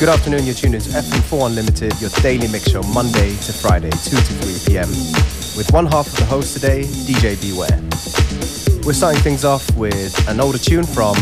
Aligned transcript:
Good 0.00 0.08
afternoon, 0.08 0.46
you're 0.46 0.54
tuned 0.54 0.74
into 0.74 0.88
FM4 0.88 1.48
Unlimited, 1.48 2.00
your 2.00 2.08
daily 2.22 2.48
mix 2.48 2.70
show 2.70 2.82
Monday 2.84 3.36
to 3.36 3.52
Friday, 3.52 3.90
2 3.90 3.98
to 3.98 4.22
3 4.22 4.72
p.m. 4.72 4.88
With 5.58 5.68
one 5.72 5.84
half 5.84 6.06
of 6.06 6.16
the 6.16 6.24
host 6.24 6.54
today, 6.54 6.84
DJ 6.84 7.38
Beware. 7.38 7.78
We're 8.86 8.94
starting 8.94 9.20
things 9.20 9.44
off 9.44 9.76
with 9.76 10.26
an 10.26 10.40
older 10.40 10.56
tune 10.56 10.84
from 10.84 11.16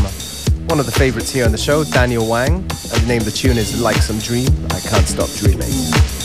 one 0.68 0.78
of 0.78 0.86
the 0.86 0.92
favorites 0.92 1.32
here 1.32 1.44
on 1.44 1.50
the 1.50 1.58
show, 1.58 1.82
Daniel 1.82 2.28
Wang, 2.28 2.54
and 2.58 2.68
the 2.70 3.06
name 3.08 3.18
of 3.18 3.24
the 3.24 3.32
tune 3.32 3.58
is 3.58 3.80
Like 3.80 3.96
Some 3.96 4.20
Dream, 4.20 4.46
I 4.70 4.78
Can't 4.78 5.08
Stop 5.08 5.28
Dreaming. 5.30 6.17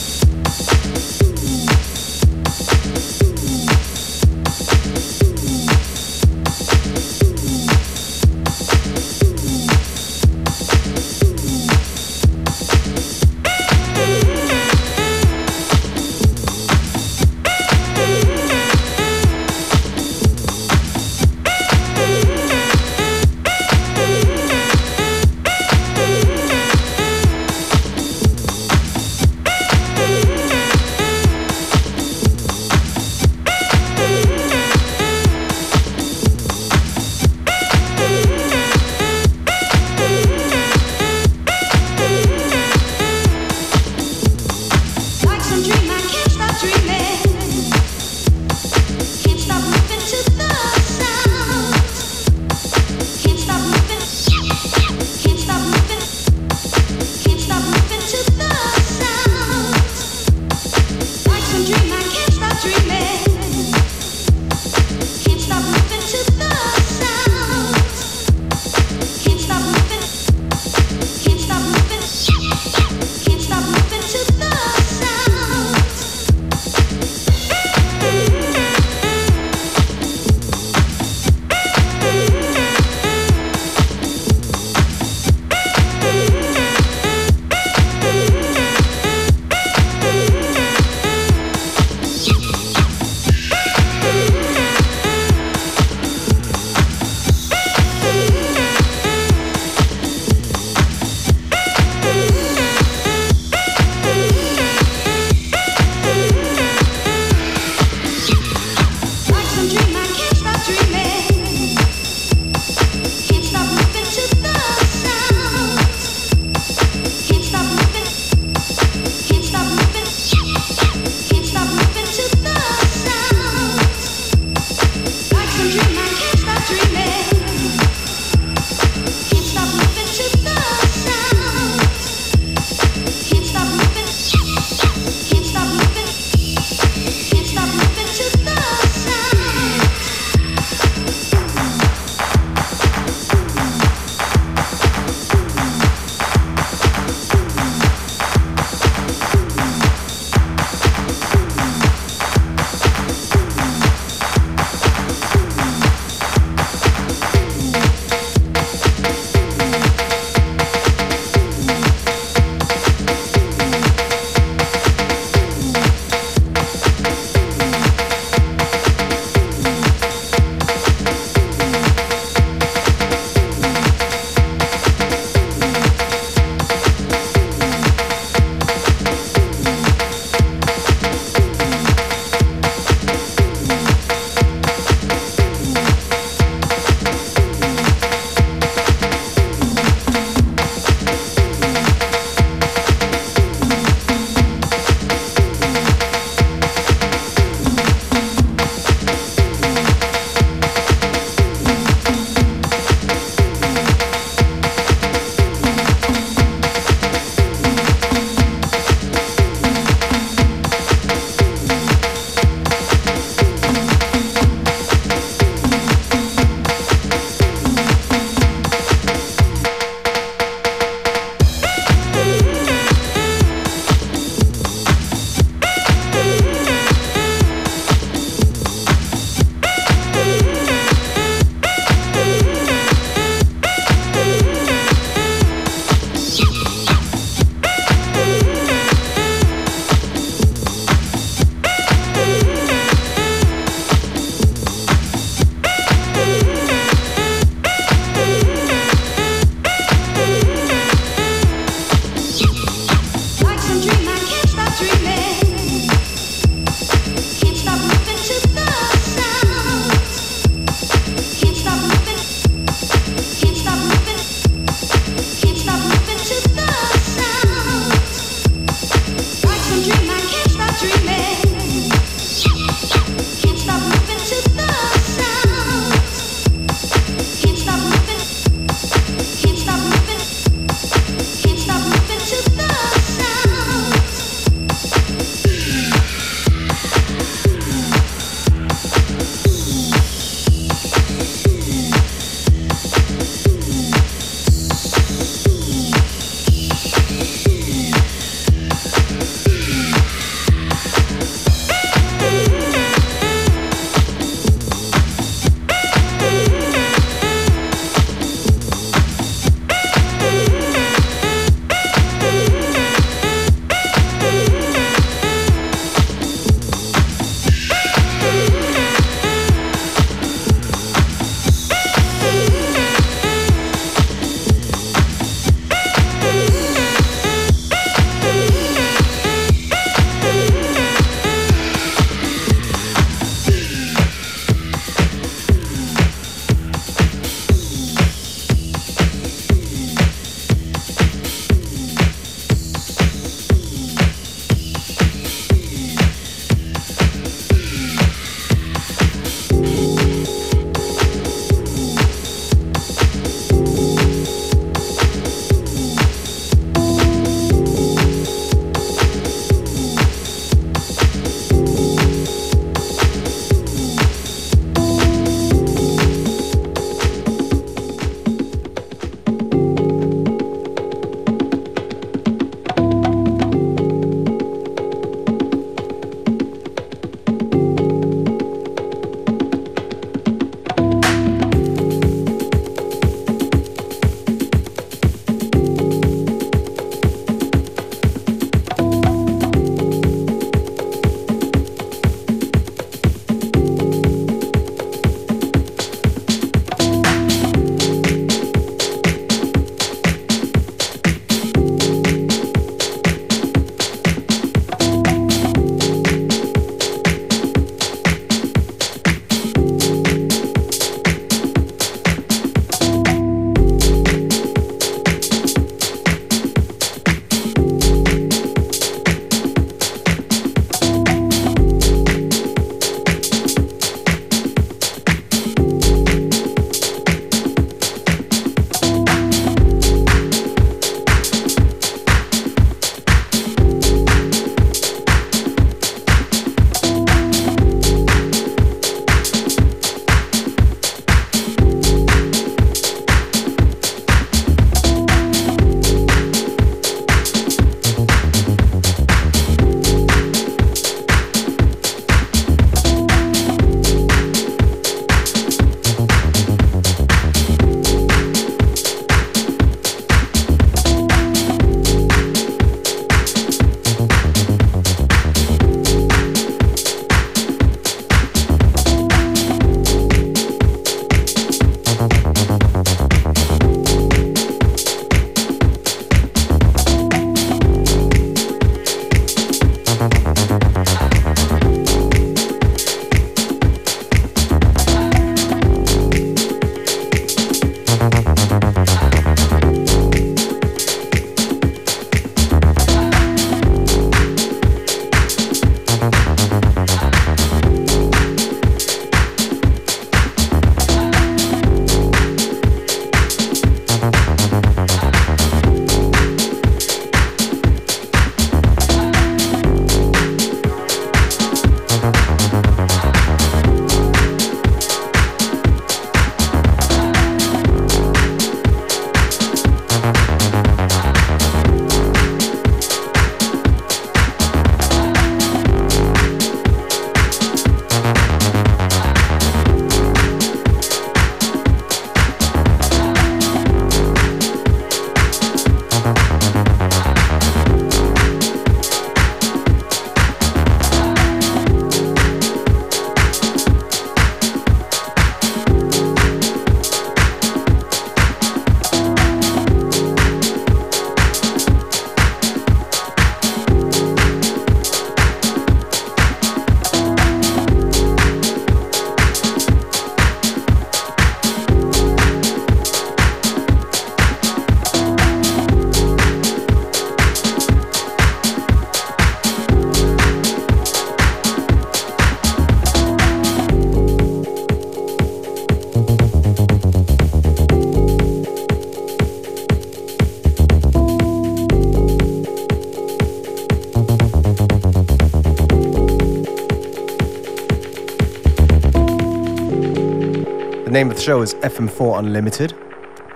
Show 591.23 591.41
is 591.41 591.53
FM4 591.53 592.19
Unlimited. 592.19 592.73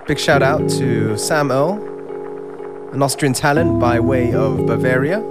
Big 0.07 0.19
shout 0.19 0.43
out 0.43 0.69
to 0.71 1.17
Sam 1.17 1.47
Irl, 1.47 2.91
an 2.91 3.01
Austrian 3.01 3.33
talent 3.33 3.79
by 3.79 3.97
way 4.01 4.33
of 4.33 4.65
Bavaria. 4.65 5.21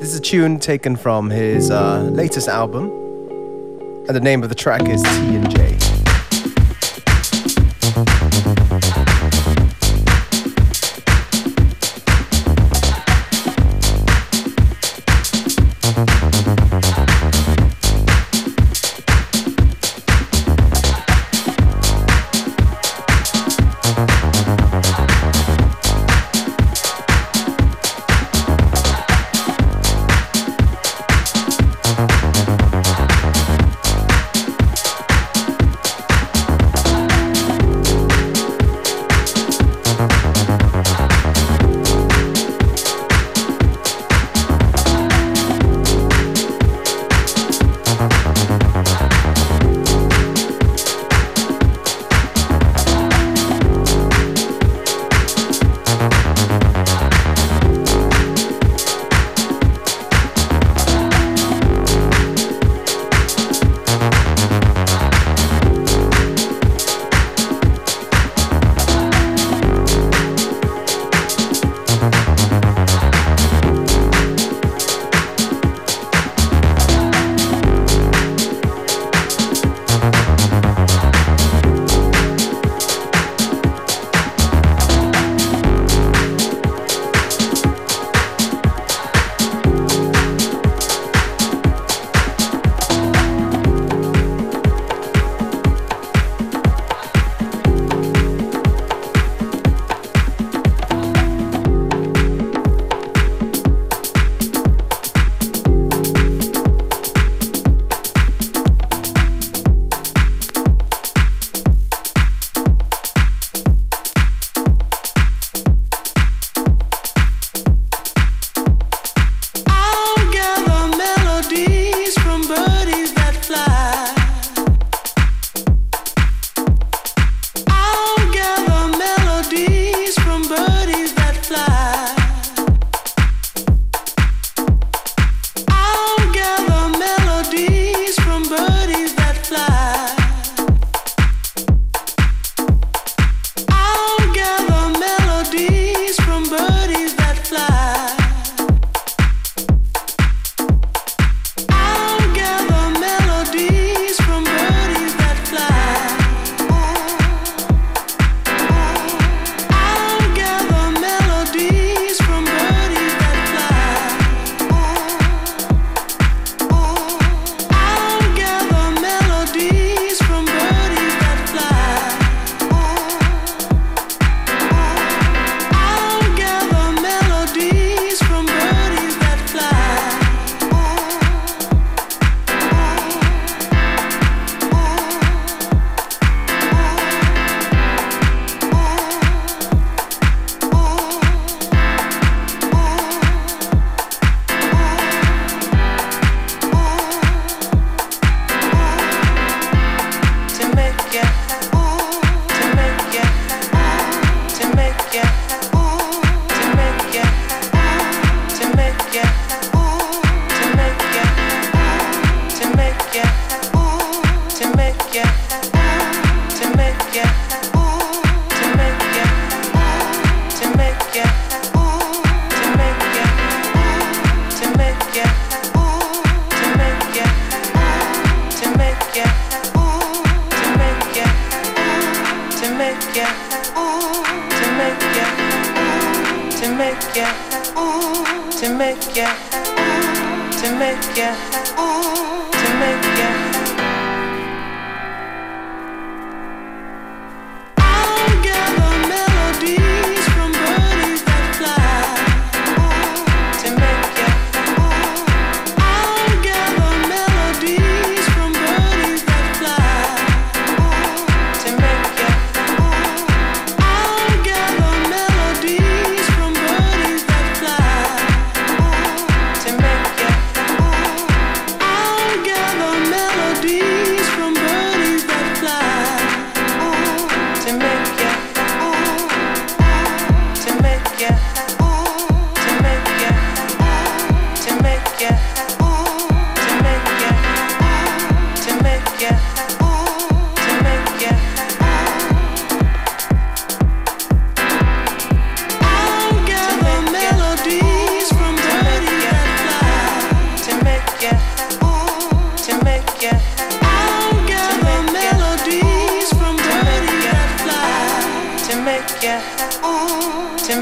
This 0.00 0.10
is 0.10 0.16
a 0.16 0.20
tune 0.20 0.58
taken 0.58 0.96
from 0.96 1.30
his 1.30 1.70
uh, 1.70 2.02
latest 2.02 2.46
album, 2.46 2.90
and 4.06 4.14
the 4.14 4.20
name 4.20 4.42
of 4.42 4.50
the 4.50 4.54
track 4.54 4.86
is 4.86 5.02
T 5.02 5.08
and 5.08 5.50
J. 5.50 5.67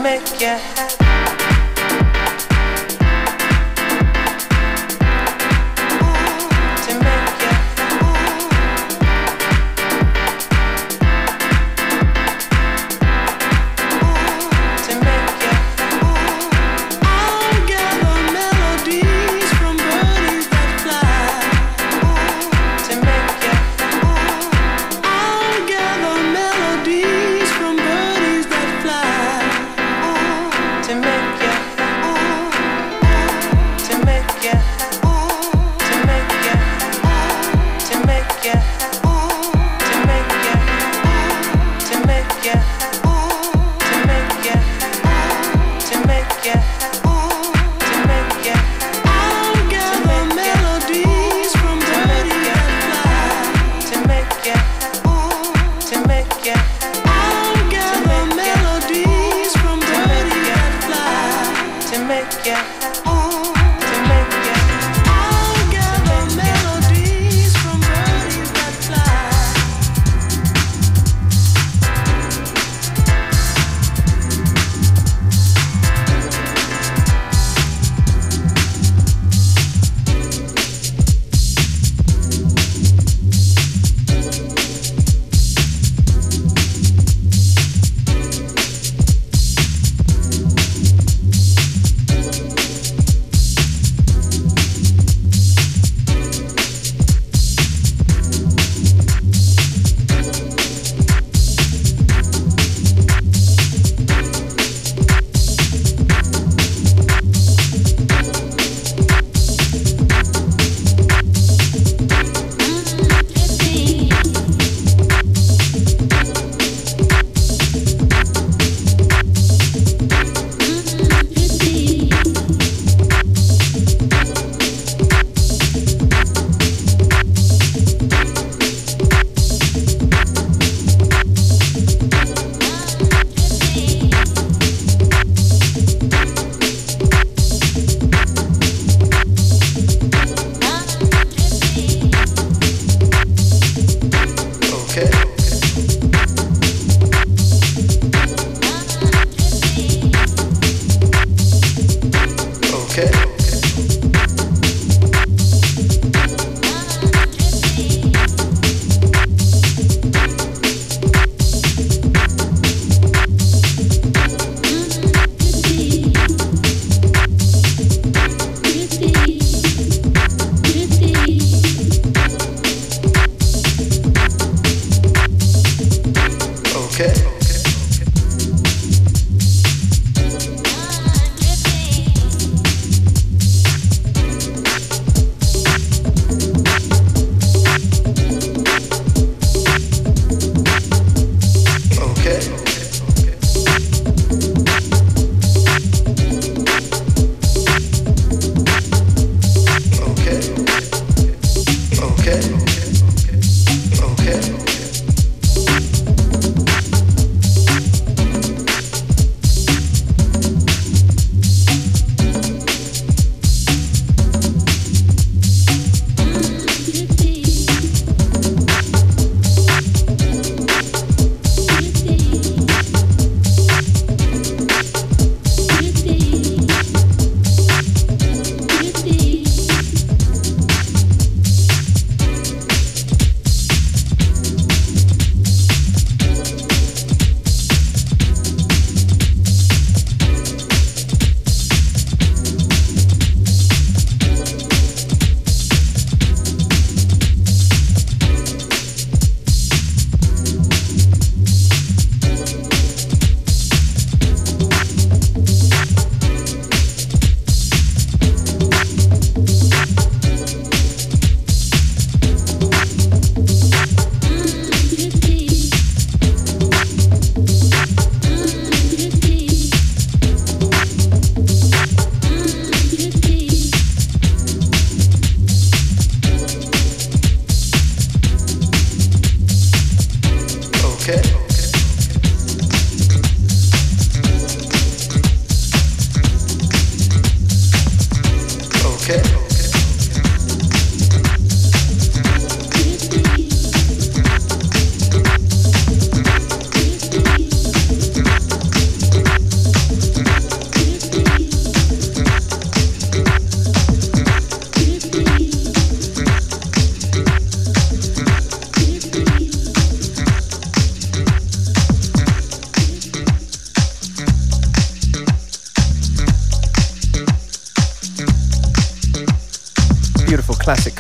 make 0.06 0.40
you 0.40 0.46
happy. 0.46 0.95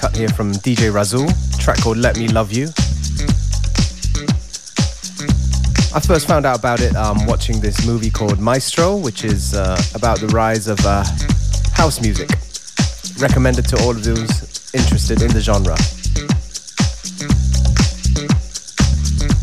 Cut 0.06 0.16
here 0.16 0.28
from 0.28 0.52
DJ 0.52 0.92
Razul, 0.92 1.26
track 1.58 1.80
called 1.80 1.96
Let 1.96 2.16
Me 2.16 2.28
Love 2.28 2.52
You. 2.52 2.66
I 5.94 6.00
first 6.00 6.28
found 6.28 6.46
out 6.46 6.58
about 6.58 6.80
it 6.80 6.94
um, 6.94 7.26
watching 7.26 7.60
this 7.60 7.84
movie 7.86 8.10
called 8.10 8.38
Maestro, 8.38 8.96
which 8.96 9.24
is 9.24 9.54
uh, 9.54 9.80
about 9.94 10.20
the 10.20 10.28
rise 10.28 10.68
of 10.68 10.78
uh, 10.86 11.02
house 11.72 12.00
music. 12.00 12.30
Recommended 13.18 13.66
to 13.68 13.76
all 13.82 13.90
of 13.90 14.04
those 14.04 14.30
interested 14.74 15.22
in 15.22 15.32
the 15.32 15.40
genre. 15.40 15.76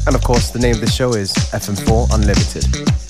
And 0.06 0.16
of 0.16 0.24
course, 0.24 0.52
the 0.52 0.60
name 0.60 0.76
of 0.76 0.82
the 0.82 0.90
show 0.90 1.14
is 1.14 1.34
FM4 1.52 2.14
Unlimited. 2.14 3.03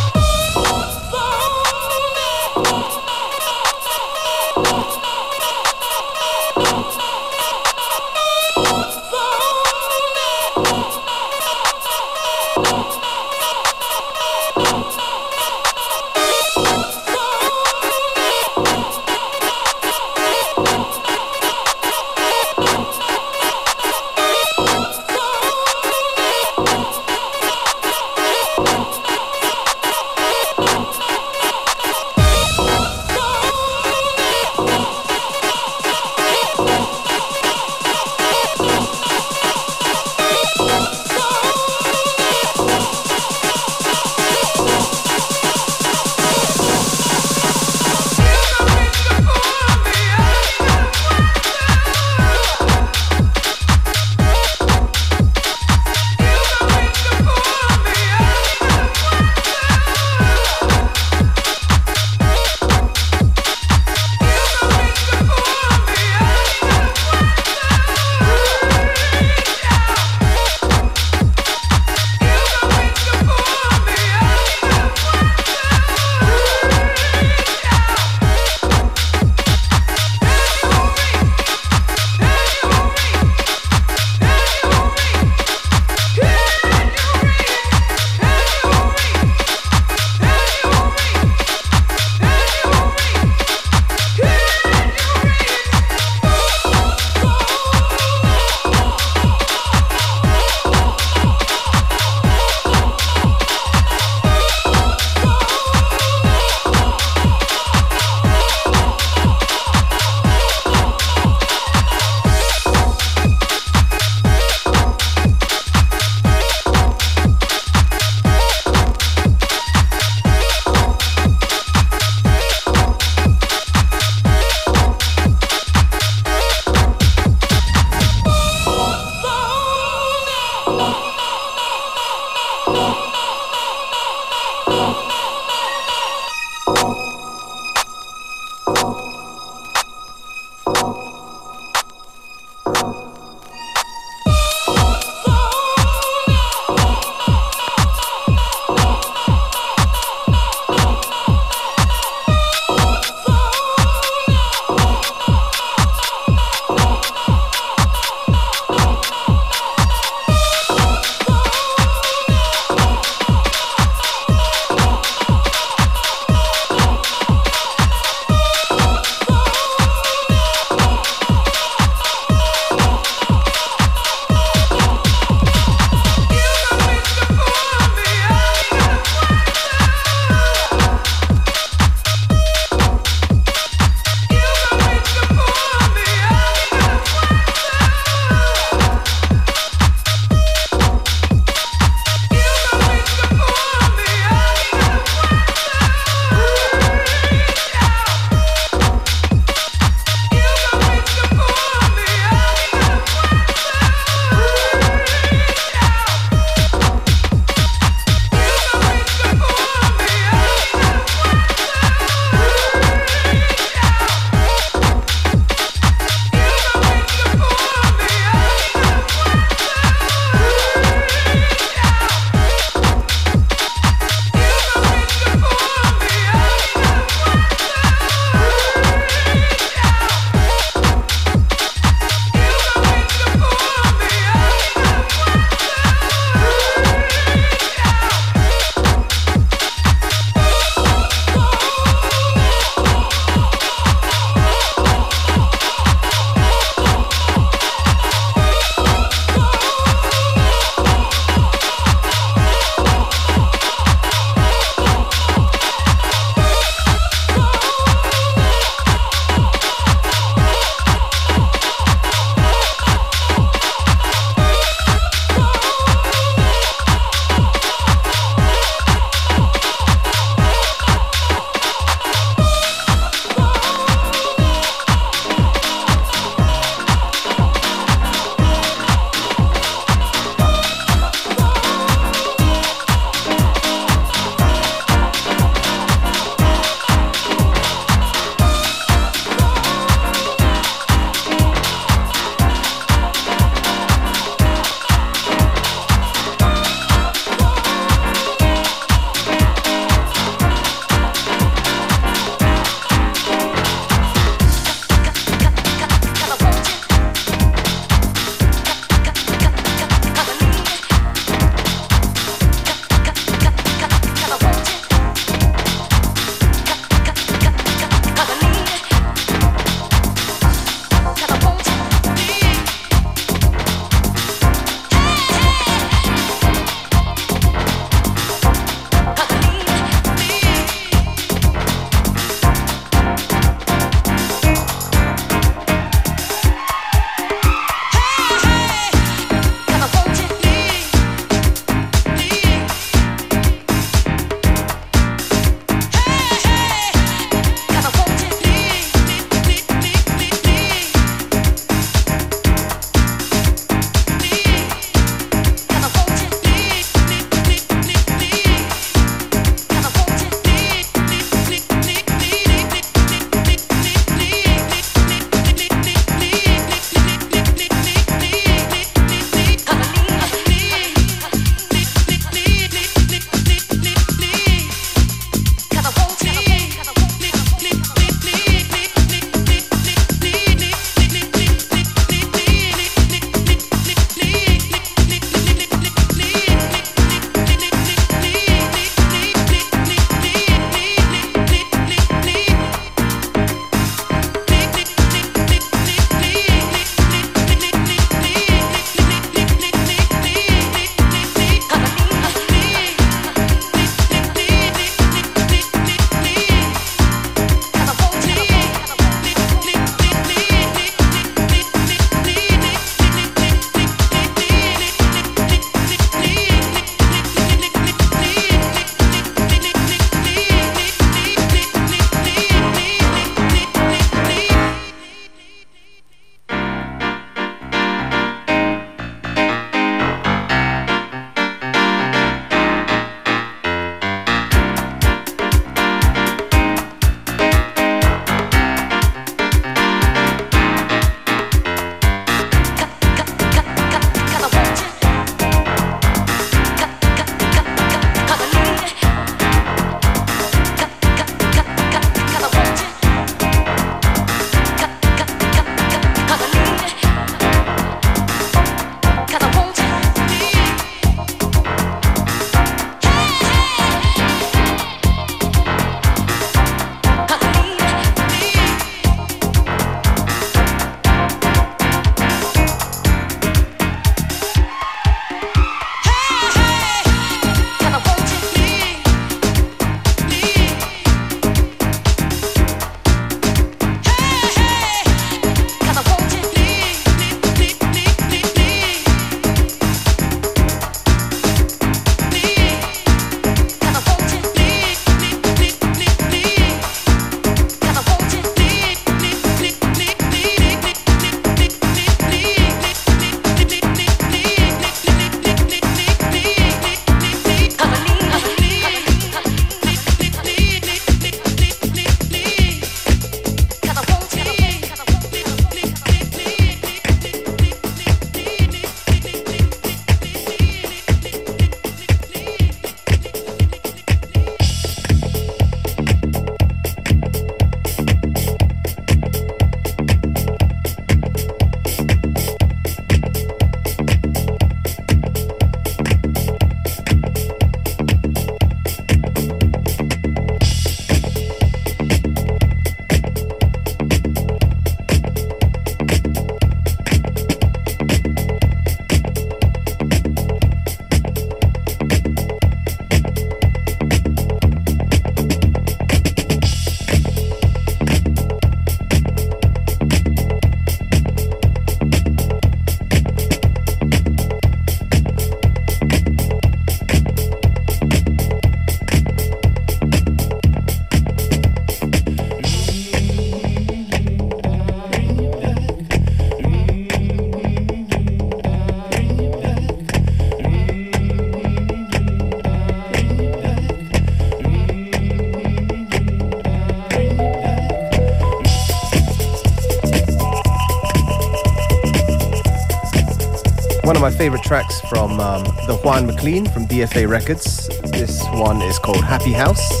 Favorite 594.40 594.62
tracks 594.62 595.02
from 595.02 595.38
um, 595.38 595.64
the 595.86 596.00
Juan 596.02 596.26
MacLean 596.26 596.64
from 596.64 596.86
DFA 596.86 597.28
Records. 597.28 597.88
This 598.10 598.42
one 598.52 598.80
is 598.80 598.98
called 598.98 599.22
Happy 599.22 599.52
House, 599.52 600.00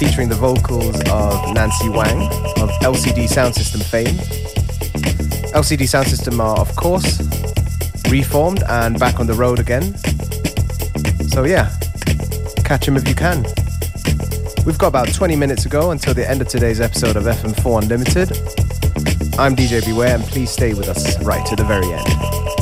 featuring 0.00 0.28
the 0.28 0.34
vocals 0.36 1.00
of 1.08 1.54
Nancy 1.54 1.88
Whang 1.90 2.22
of 2.58 2.70
LCD 2.82 3.28
Soundsystem 3.28 3.84
fame. 3.84 4.16
LCD 5.54 5.82
Soundsystem 5.82 6.40
are, 6.40 6.58
of 6.58 6.74
course, 6.74 7.20
reformed 8.10 8.64
and 8.68 8.98
back 8.98 9.20
on 9.20 9.28
the 9.28 9.34
road 9.34 9.60
again. 9.60 9.96
So, 11.28 11.44
yeah, 11.44 11.70
catch 12.64 12.84
them 12.84 12.96
if 12.96 13.06
you 13.06 13.14
can. 13.14 13.44
We've 14.66 14.76
got 14.76 14.88
about 14.88 15.14
20 15.14 15.36
minutes 15.36 15.62
to 15.62 15.68
go 15.68 15.92
until 15.92 16.14
the 16.14 16.28
end 16.28 16.42
of 16.42 16.48
today's 16.48 16.80
episode 16.80 17.14
of 17.14 17.22
FM4 17.22 17.82
Unlimited. 17.82 18.32
I'm 19.38 19.54
DJ 19.54 19.86
Beware, 19.86 20.16
and 20.16 20.24
please 20.24 20.50
stay 20.50 20.74
with 20.74 20.88
us 20.88 21.22
right 21.22 21.46
to 21.46 21.54
the 21.54 21.62
very 21.62 21.92
end. 21.92 22.59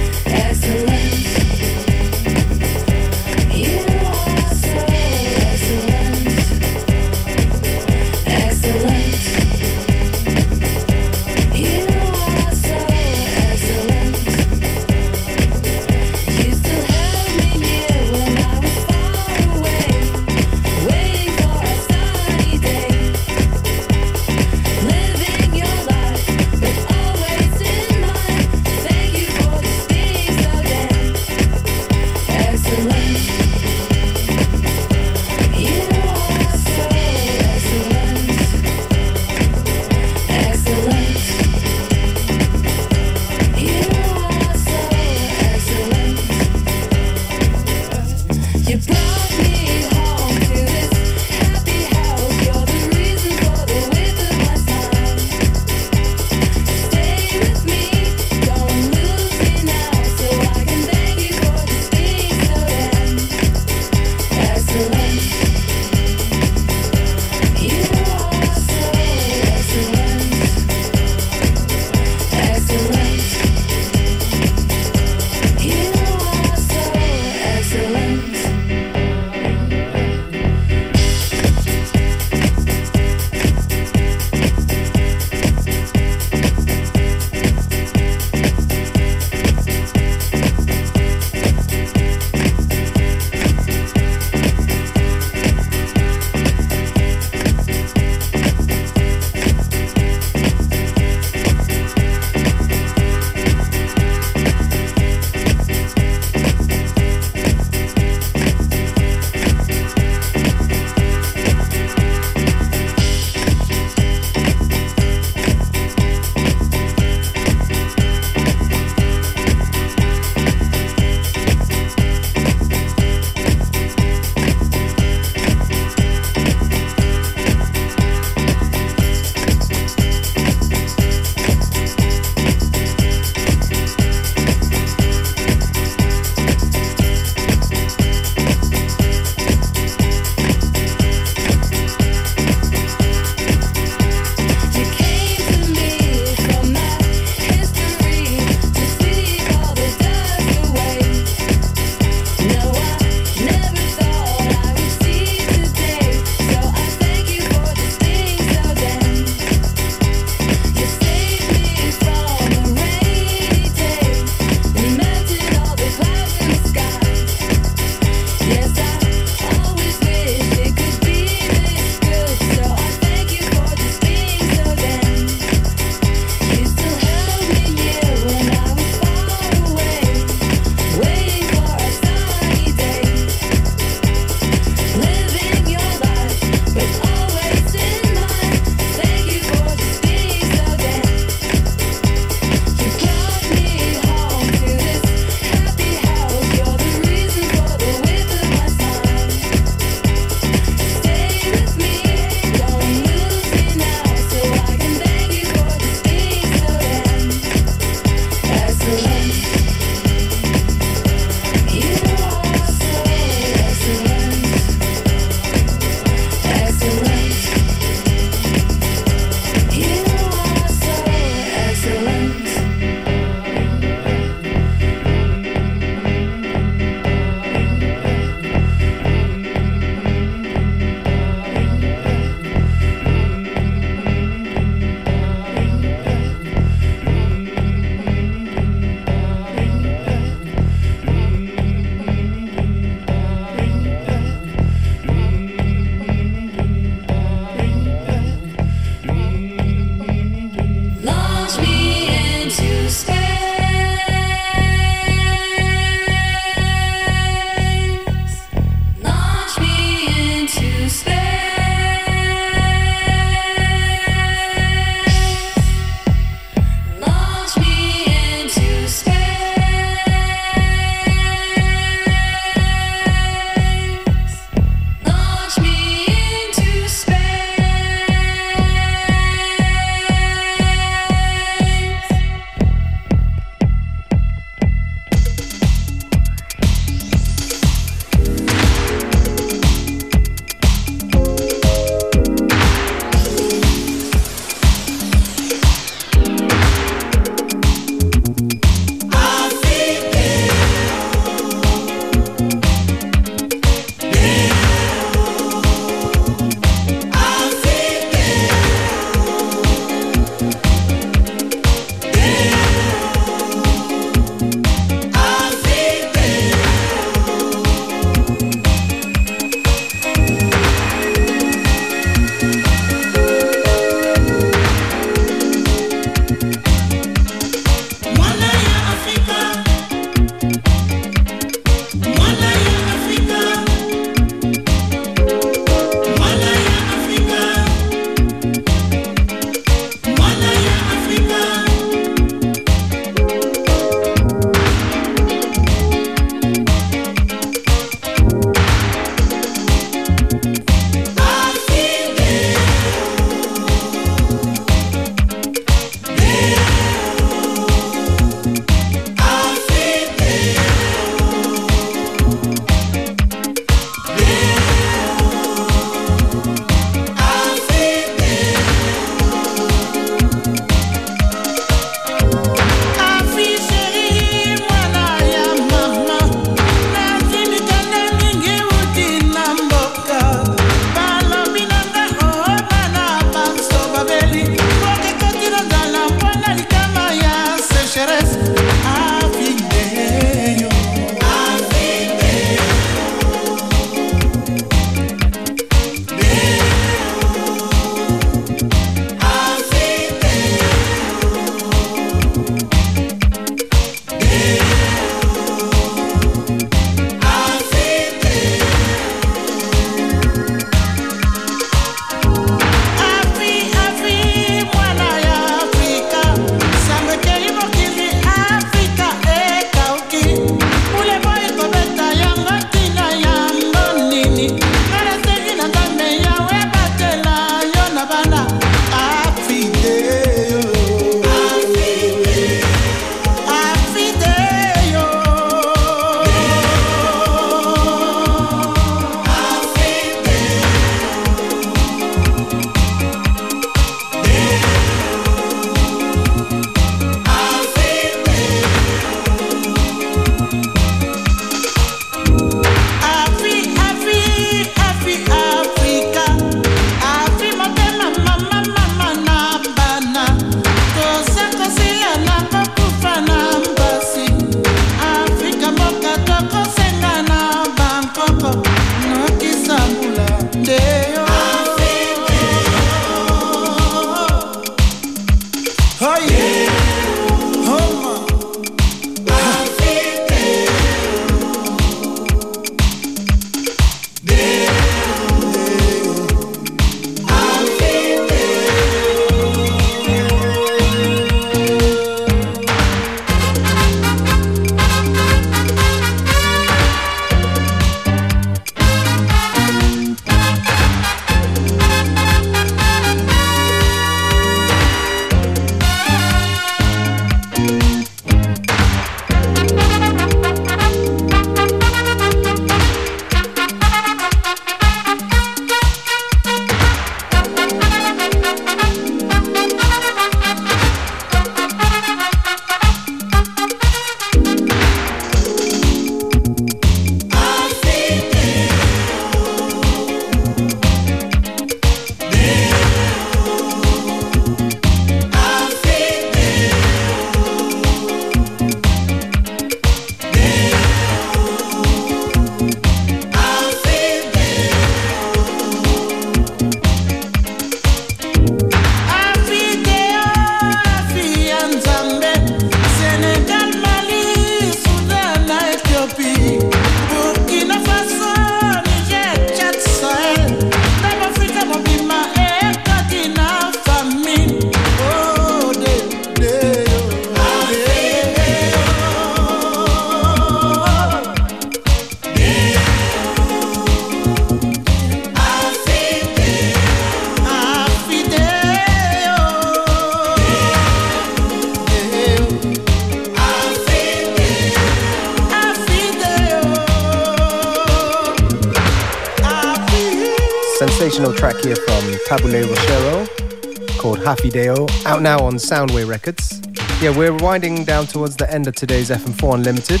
Tabu 592.26 592.48
Ley 592.48 592.62
Rochereau 592.64 593.98
called 593.98 594.18
Hafi 594.18 594.50
Deo, 594.52 594.86
out 595.06 595.22
now 595.22 595.42
on 595.42 595.54
Soundway 595.54 596.06
Records. 596.06 596.60
Yeah, 597.00 597.16
we're 597.16 597.34
winding 597.34 597.84
down 597.84 598.06
towards 598.06 598.36
the 598.36 598.52
end 598.52 598.66
of 598.66 598.74
today's 598.74 599.08
FM4 599.08 599.54
Unlimited. 599.54 600.00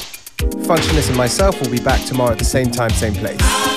Functionist 0.66 1.08
and 1.08 1.16
myself 1.16 1.58
will 1.62 1.70
be 1.70 1.80
back 1.80 2.04
tomorrow 2.04 2.32
at 2.32 2.38
the 2.38 2.44
same 2.44 2.70
time, 2.70 2.90
same 2.90 3.14
place. 3.14 3.67